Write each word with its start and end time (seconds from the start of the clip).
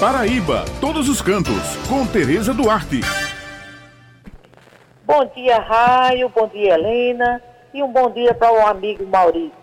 Paraíba, 0.00 0.64
todos 0.80 1.08
os 1.08 1.20
cantos, 1.20 1.76
com 1.88 2.06
Tereza 2.06 2.54
Duarte. 2.54 3.00
Bom 5.04 5.24
dia, 5.34 5.58
Raio, 5.58 6.28
bom 6.28 6.46
dia, 6.46 6.74
Helena, 6.74 7.42
e 7.74 7.82
um 7.82 7.90
bom 7.90 8.08
dia 8.08 8.32
para 8.32 8.52
o 8.52 8.64
amigo 8.64 9.04
Maurício. 9.04 9.58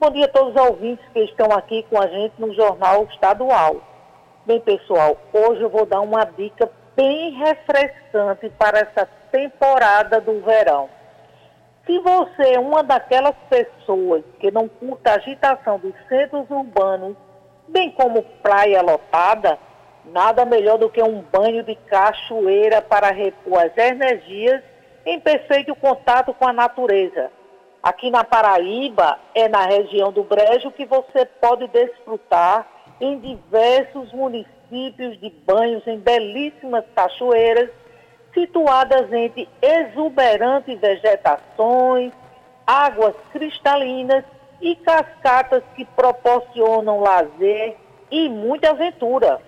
Bom 0.00 0.10
dia 0.12 0.24
a 0.24 0.28
todos 0.28 0.54
os 0.54 0.62
ouvintes 0.62 1.04
que 1.12 1.20
estão 1.24 1.52
aqui 1.52 1.84
com 1.90 2.00
a 2.00 2.06
gente 2.06 2.32
no 2.38 2.54
Jornal 2.54 3.06
Estadual. 3.12 3.82
Bem, 4.46 4.60
pessoal, 4.60 5.14
hoje 5.30 5.60
eu 5.60 5.68
vou 5.68 5.84
dar 5.84 6.00
uma 6.00 6.24
dica 6.24 6.70
bem 6.96 7.32
refrescante 7.32 8.48
para 8.58 8.78
essa 8.78 9.06
temporada 9.30 10.22
do 10.22 10.40
verão. 10.40 10.88
Se 11.84 11.98
você 11.98 12.54
é 12.54 12.58
uma 12.58 12.82
daquelas 12.82 13.36
pessoas 13.50 14.24
que 14.40 14.50
não 14.50 14.68
curta 14.68 15.10
a 15.10 15.16
agitação 15.16 15.78
dos 15.78 15.92
centros 16.08 16.48
urbanos 16.48 17.14
bem 17.68 17.90
como 17.90 18.22
praia 18.42 18.82
lotada, 18.82 19.58
nada 20.04 20.44
melhor 20.44 20.78
do 20.78 20.90
que 20.90 21.02
um 21.02 21.20
banho 21.20 21.62
de 21.62 21.74
cachoeira 21.74 22.82
para 22.82 23.10
repor 23.10 23.58
as 23.58 23.76
energias 23.76 24.62
em 25.06 25.20
perfeito 25.20 25.74
contato 25.74 26.32
com 26.34 26.46
a 26.46 26.52
natureza. 26.52 27.30
Aqui 27.82 28.10
na 28.10 28.24
Paraíba, 28.24 29.18
é 29.34 29.46
na 29.48 29.62
região 29.66 30.10
do 30.10 30.24
Brejo 30.24 30.70
que 30.70 30.86
você 30.86 31.26
pode 31.26 31.66
desfrutar 31.68 32.66
em 33.00 33.18
diversos 33.18 34.12
municípios 34.12 35.20
de 35.20 35.30
banhos 35.46 35.86
em 35.86 35.98
belíssimas 35.98 36.84
cachoeiras 36.94 37.68
situadas 38.32 39.12
entre 39.12 39.48
exuberantes 39.60 40.80
vegetações, 40.80 42.12
águas 42.66 43.14
cristalinas 43.32 44.24
e 44.64 44.74
cascatas 44.76 45.62
que 45.76 45.84
proporcionam 45.84 47.00
lazer 47.00 47.76
e 48.10 48.30
muita 48.30 48.70
aventura. 48.70 49.38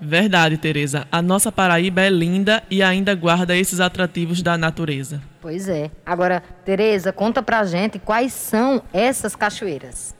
Verdade, 0.00 0.56
Tereza. 0.56 1.06
A 1.10 1.20
nossa 1.20 1.50
Paraíba 1.50 2.00
é 2.02 2.08
linda 2.08 2.62
e 2.70 2.80
ainda 2.80 3.14
guarda 3.14 3.56
esses 3.56 3.80
atrativos 3.80 4.42
da 4.42 4.56
natureza. 4.56 5.20
Pois 5.42 5.68
é. 5.68 5.90
Agora, 6.06 6.40
Tereza, 6.64 7.12
conta 7.12 7.42
pra 7.42 7.64
gente 7.64 7.98
quais 7.98 8.32
são 8.32 8.80
essas 8.92 9.34
cachoeiras. 9.34 10.16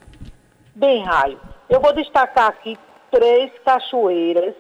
Bem, 0.74 1.04
Raio, 1.04 1.40
eu 1.68 1.80
vou 1.80 1.94
destacar 1.94 2.48
aqui 2.48 2.76
três 3.10 3.52
cachoeiras 3.64 4.54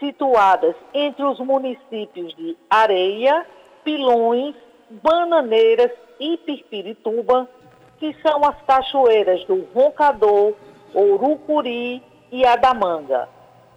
situadas 0.00 0.74
entre 0.92 1.24
os 1.24 1.38
municípios 1.38 2.34
de 2.34 2.56
Areia, 2.68 3.46
Pilões, 3.84 4.56
Bananeiras 4.90 5.90
e 6.18 6.36
Pirpirituba, 6.38 7.48
que 7.98 8.14
são 8.22 8.44
as 8.44 8.60
cachoeiras 8.62 9.44
do 9.44 9.66
Roncador, 9.74 10.54
Urucuri 10.94 12.02
e 12.30 12.44
Adamanga. 12.44 13.28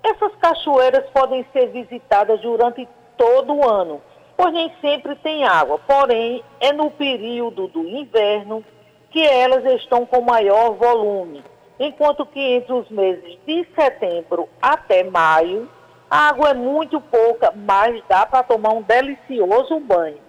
Essas 0.04 0.34
cachoeiras 0.36 1.10
podem 1.12 1.46
ser 1.52 1.68
visitadas 1.68 2.40
durante 2.42 2.88
todo 3.18 3.54
o 3.54 3.70
ano, 3.70 4.02
pois 4.38 4.54
nem 4.54 4.72
sempre 4.82 5.16
tem 5.16 5.44
água, 5.44 5.80
porém 5.80 6.44
é 6.60 6.72
no 6.72 6.90
período 6.92 7.68
do 7.68 7.84
inverno 7.86 8.64
que 9.12 9.26
elas 9.26 9.66
estão 9.82 10.06
com 10.06 10.22
maior 10.22 10.76
volume, 10.76 11.44
enquanto 11.80 12.26
que 12.26 12.40
entre 12.40 12.74
os 12.74 12.90
meses 12.90 13.38
de 13.46 13.68
setembro 13.76 14.48
até 14.62 15.04
maio, 15.04 15.70
a 16.10 16.30
água 16.30 16.50
é 16.50 16.54
muito 16.54 17.02
pouca, 17.02 17.52
mas 17.56 18.02
dá 18.08 18.26
para 18.26 18.44
tomar 18.44 18.74
um 18.74 18.82
delicioso 18.82 19.80
banho. 19.80 20.29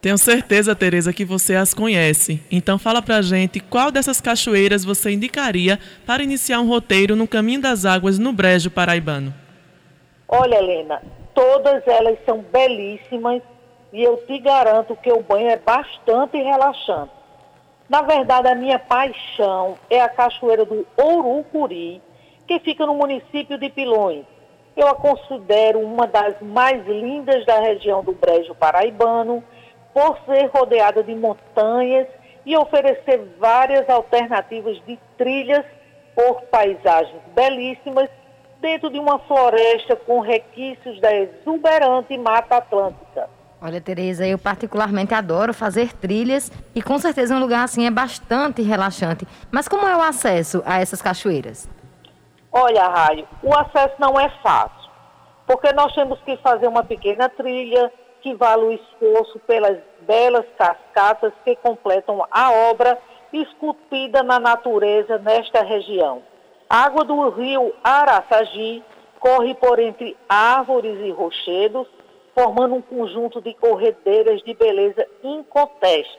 Tenho 0.00 0.18
certeza, 0.18 0.74
Tereza, 0.74 1.12
que 1.12 1.24
você 1.24 1.56
as 1.56 1.74
conhece. 1.74 2.42
Então 2.50 2.78
fala 2.78 3.02
pra 3.02 3.22
gente 3.22 3.60
qual 3.60 3.90
dessas 3.90 4.20
cachoeiras 4.20 4.84
você 4.84 5.10
indicaria 5.10 5.78
para 6.04 6.22
iniciar 6.22 6.60
um 6.60 6.68
roteiro 6.68 7.16
no 7.16 7.26
caminho 7.26 7.60
das 7.60 7.84
águas 7.84 8.18
no 8.18 8.32
Brejo 8.32 8.70
Paraibano. 8.70 9.34
Olha, 10.28 10.56
Helena, 10.56 11.02
todas 11.34 11.86
elas 11.86 12.18
são 12.24 12.44
belíssimas 12.52 13.42
e 13.92 14.02
eu 14.02 14.16
te 14.26 14.38
garanto 14.38 14.96
que 14.96 15.10
o 15.10 15.22
banho 15.22 15.48
é 15.48 15.56
bastante 15.56 16.36
relaxante. 16.36 17.12
Na 17.88 18.02
verdade, 18.02 18.48
a 18.48 18.54
minha 18.54 18.78
paixão 18.78 19.76
é 19.88 20.00
a 20.00 20.08
cachoeira 20.08 20.64
do 20.64 20.86
Ourucuri, 20.96 22.02
que 22.46 22.58
fica 22.58 22.84
no 22.84 22.94
município 22.94 23.56
de 23.56 23.70
Pilões. 23.70 24.24
Eu 24.76 24.88
a 24.88 24.94
considero 24.94 25.78
uma 25.80 26.06
das 26.06 26.34
mais 26.42 26.84
lindas 26.86 27.46
da 27.46 27.60
região 27.60 28.02
do 28.02 28.12
Brejo 28.12 28.54
Paraibano 28.54 29.42
por 29.96 30.18
ser 30.26 30.50
rodeada 30.54 31.02
de 31.02 31.14
montanhas 31.14 32.06
e 32.44 32.54
oferecer 32.54 33.34
várias 33.40 33.88
alternativas 33.88 34.76
de 34.86 34.98
trilhas 35.16 35.64
por 36.14 36.42
paisagens 36.50 37.22
belíssimas 37.34 38.10
dentro 38.60 38.90
de 38.90 38.98
uma 38.98 39.18
floresta 39.20 39.96
com 39.96 40.20
requisitos 40.20 41.00
da 41.00 41.14
exuberante 41.14 42.18
Mata 42.18 42.58
Atlântica. 42.58 43.30
Olha, 43.58 43.80
Tereza, 43.80 44.26
eu 44.26 44.36
particularmente 44.36 45.14
adoro 45.14 45.54
fazer 45.54 45.94
trilhas 45.94 46.52
e 46.74 46.82
com 46.82 46.98
certeza 46.98 47.34
um 47.34 47.40
lugar 47.40 47.64
assim 47.64 47.86
é 47.86 47.90
bastante 47.90 48.60
relaxante. 48.60 49.26
Mas 49.50 49.66
como 49.66 49.88
é 49.88 49.96
o 49.96 50.02
acesso 50.02 50.62
a 50.66 50.78
essas 50.78 51.00
cachoeiras? 51.00 51.70
Olha, 52.52 52.86
Raio, 52.86 53.26
o 53.42 53.56
acesso 53.56 53.94
não 53.98 54.20
é 54.20 54.28
fácil, 54.42 54.90
porque 55.46 55.72
nós 55.72 55.94
temos 55.94 56.20
que 56.20 56.36
fazer 56.36 56.68
uma 56.68 56.84
pequena 56.84 57.30
trilha, 57.30 57.90
que 58.26 58.34
vale 58.34 58.64
o 58.64 58.72
esforço 58.72 59.38
pelas 59.46 59.78
belas 60.00 60.44
cascatas 60.58 61.32
que 61.44 61.54
completam 61.54 62.26
a 62.28 62.50
obra 62.72 62.98
esculpida 63.32 64.20
na 64.24 64.40
natureza 64.40 65.16
nesta 65.18 65.62
região. 65.62 66.24
A 66.68 66.86
água 66.86 67.04
do 67.04 67.28
rio 67.28 67.72
Araçagi 67.84 68.82
corre 69.20 69.54
por 69.54 69.78
entre 69.78 70.16
árvores 70.28 70.98
e 71.06 71.10
rochedos, 71.12 71.86
formando 72.34 72.74
um 72.74 72.82
conjunto 72.82 73.40
de 73.40 73.54
corredeiras 73.54 74.42
de 74.42 74.54
beleza 74.54 75.06
inconteste. 75.22 76.18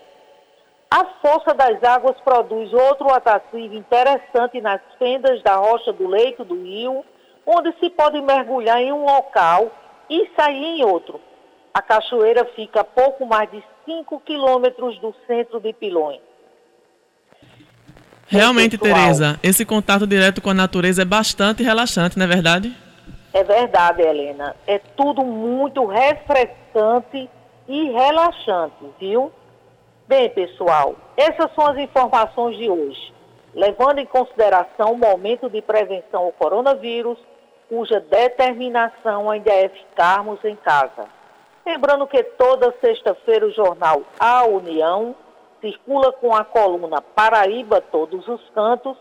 A 0.90 1.04
força 1.22 1.54
das 1.54 1.84
águas 1.84 2.16
produz 2.22 2.72
outro 2.72 3.14
atrativo 3.14 3.76
interessante 3.76 4.62
nas 4.62 4.80
fendas 4.98 5.44
da 5.44 5.58
rocha 5.58 5.92
do 5.92 6.08
leito 6.08 6.46
do 6.46 6.56
rio, 6.56 7.04
onde 7.46 7.78
se 7.82 7.90
pode 7.90 8.22
mergulhar 8.22 8.82
em 8.82 8.94
um 8.94 9.04
local 9.04 9.70
e 10.10 10.26
sair 10.38 10.80
em 10.80 10.86
outro, 10.86 11.20
a 11.78 11.82
cachoeira 11.84 12.44
fica 12.56 12.82
a 12.82 12.84
pouco 12.84 13.24
mais 13.24 13.52
de 13.52 13.64
5 13.86 14.20
quilômetros 14.22 14.98
do 14.98 15.14
centro 15.28 15.60
de 15.60 15.72
Pilões. 15.74 16.20
Realmente, 18.26 18.80
Tereza, 18.80 19.40
esse 19.44 19.64
contato 19.64 20.08
direto 20.08 20.42
com 20.42 20.50
a 20.50 20.56
natureza 20.56 21.04
é 21.04 21.06
bastante 21.06 21.62
relaxante, 21.62 22.18
não 22.18 22.26
é 22.26 22.28
verdade? 22.28 22.76
É 23.32 23.44
verdade, 23.44 24.02
Helena. 24.02 24.56
É 24.66 24.80
tudo 24.80 25.24
muito 25.24 25.86
refrescante 25.86 27.30
e 27.68 27.92
relaxante, 27.92 28.84
viu? 29.00 29.32
Bem, 30.08 30.32
pessoal, 30.32 30.96
essas 31.16 31.54
são 31.54 31.68
as 31.68 31.78
informações 31.78 32.58
de 32.58 32.68
hoje. 32.68 33.14
Levando 33.54 34.00
em 34.00 34.06
consideração 34.08 34.94
o 34.94 34.98
momento 34.98 35.48
de 35.48 35.62
prevenção 35.62 36.24
ao 36.24 36.32
coronavírus, 36.32 37.20
cuja 37.70 38.00
determinação 38.00 39.30
ainda 39.30 39.52
é 39.52 39.70
ficarmos 39.70 40.44
em 40.44 40.56
casa. 40.56 41.17
Lembrando 41.68 42.08
que 42.08 42.24
toda 42.24 42.74
sexta-feira 42.80 43.46
o 43.46 43.52
jornal 43.52 44.02
A 44.18 44.46
União 44.46 45.14
circula 45.60 46.14
com 46.14 46.34
a 46.34 46.46
coluna 46.46 47.02
Paraíba 47.02 47.82
Todos 47.82 48.26
os 48.26 48.42
Cantos 48.52 48.96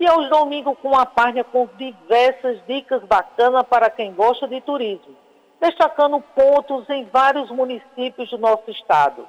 e 0.00 0.06
aos 0.08 0.28
domingos 0.28 0.76
com 0.82 0.98
a 0.98 1.06
página 1.06 1.44
com 1.44 1.68
diversas 1.76 2.58
dicas 2.66 3.04
bacanas 3.04 3.62
para 3.68 3.88
quem 3.88 4.12
gosta 4.12 4.48
de 4.48 4.60
turismo, 4.62 5.14
destacando 5.60 6.20
pontos 6.34 6.90
em 6.90 7.04
vários 7.04 7.52
municípios 7.52 8.28
do 8.30 8.38
nosso 8.38 8.68
estado. 8.68 9.24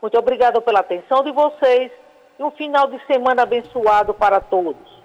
Muito 0.00 0.18
obrigada 0.18 0.58
pela 0.58 0.80
atenção 0.80 1.22
de 1.22 1.32
vocês 1.32 1.92
e 2.38 2.42
um 2.42 2.50
final 2.52 2.86
de 2.86 2.98
semana 3.04 3.42
abençoado 3.42 4.14
para 4.14 4.40
todos. 4.40 5.01